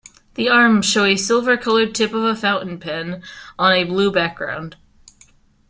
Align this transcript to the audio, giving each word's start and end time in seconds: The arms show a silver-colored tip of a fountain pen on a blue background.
The 0.33 0.49
arms 0.49 0.87
show 0.87 1.03
a 1.05 1.15
silver-colored 1.15 1.93
tip 1.93 2.11
of 2.11 2.23
a 2.23 2.35
fountain 2.35 2.79
pen 2.79 3.21
on 3.59 3.71
a 3.71 3.83
blue 3.83 4.11
background. 4.11 4.75